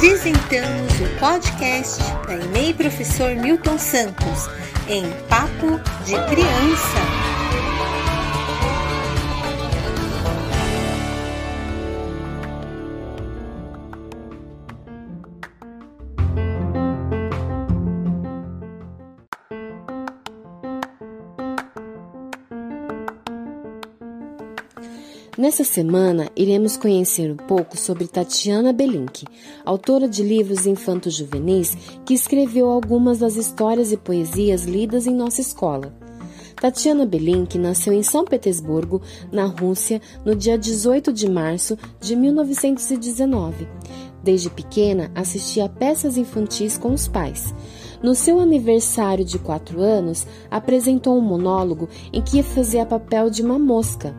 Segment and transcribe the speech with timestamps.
[0.00, 4.48] Apresentamos o podcast da EMEI Professor Milton Santos
[4.88, 7.19] em Papo de Criança.
[25.38, 29.24] Nessa semana, iremos conhecer um pouco sobre Tatiana Belink,
[29.64, 35.40] autora de livros infantos juvenis que escreveu algumas das histórias e poesias lidas em nossa
[35.40, 35.94] escola.
[36.60, 39.00] Tatiana Belink nasceu em São Petersburgo,
[39.32, 43.68] na Rússia, no dia 18 de março de 1919.
[44.22, 47.54] Desde pequena, assistia a peças infantis com os pais.
[48.02, 53.58] No seu aniversário de quatro anos, apresentou um monólogo em que fazia papel de uma
[53.58, 54.14] mosca.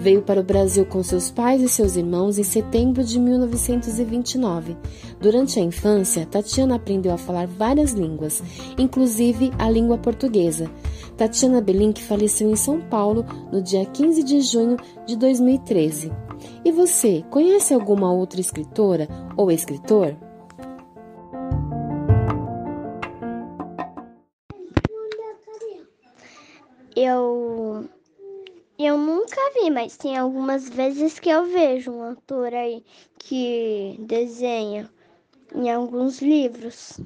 [0.00, 4.74] Veio para o Brasil com seus pais e seus irmãos em setembro de 1929.
[5.20, 8.42] Durante a infância, Tatiana aprendeu a falar várias línguas,
[8.78, 10.70] inclusive a língua portuguesa.
[11.18, 16.10] Tatiana Belink faleceu em São Paulo no dia 15 de junho de 2013.
[16.64, 20.16] E você, conhece alguma outra escritora ou escritor?
[26.96, 27.84] Eu
[28.84, 32.84] eu nunca vi, mas tem algumas vezes que eu vejo um autor aí
[33.18, 34.90] que desenha
[35.54, 36.98] em alguns livros.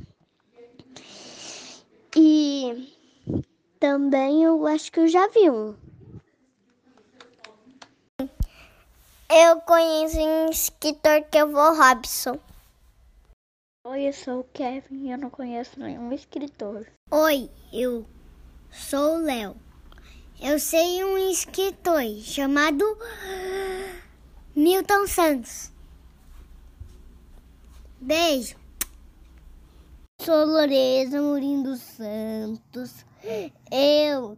[2.16, 2.92] E
[3.80, 5.74] também eu acho que eu já vi um.
[9.28, 12.38] Eu conheço um escritor que é o Vô Robson.
[13.86, 16.86] Oi, eu sou o Kevin e eu não conheço nenhum escritor.
[17.10, 18.06] Oi, eu
[18.70, 19.56] sou o Léo.
[20.40, 22.84] Eu sei um escritor chamado
[24.54, 25.72] Milton Santos.
[28.00, 28.56] Beijo.
[30.20, 33.06] Sou Loreza Murindo Santos.
[33.70, 34.36] Eu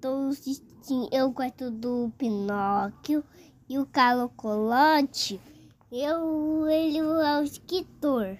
[0.00, 3.22] tô assistindo, eu gosto do Pinóquio
[3.68, 5.40] e o Carlo Colote.
[5.92, 8.38] Eu, ele é o escritor.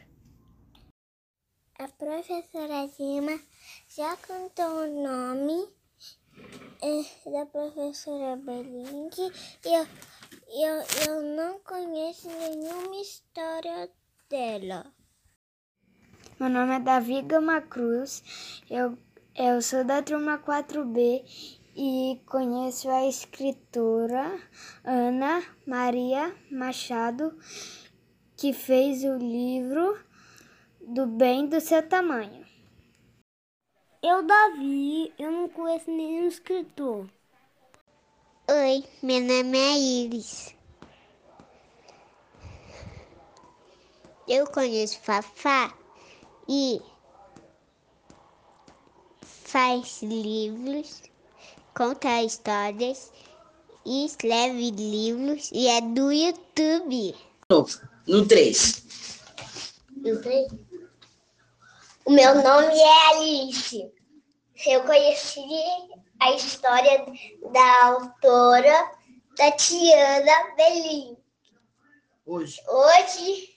[1.79, 3.39] A professora Zima
[3.89, 5.69] já contou o nome
[6.85, 9.19] é da professora Belink
[9.65, 9.87] e eu,
[10.49, 13.91] eu, eu não conheço nenhuma história
[14.29, 14.85] dela.
[16.39, 18.99] Meu nome é Davi Gama Cruz, eu,
[19.35, 21.25] eu sou da turma 4B
[21.75, 24.39] e conheço a escritora
[24.85, 27.35] Ana Maria Machado,
[28.37, 29.99] que fez o livro
[30.87, 32.45] Do Bem do Seu Tamanho.
[34.07, 37.09] Eu, Davi, eu não conheço nenhum escritor.
[38.51, 40.55] Oi, meu nome é Iris.
[44.29, 45.73] Eu conheço Fafá
[46.47, 46.83] e
[49.23, 51.05] faz livros,
[51.75, 53.11] conta histórias
[53.87, 57.15] e escreve livros e é do YouTube.
[58.07, 58.85] No 3.
[59.97, 60.64] No 3?
[62.07, 63.91] O meu nome é Alice.
[64.67, 65.41] Eu conheci
[66.21, 67.07] a história
[67.51, 68.93] da autora
[69.35, 71.17] Tatiana Belin.
[72.27, 72.61] Hoje.
[72.69, 73.54] Hoje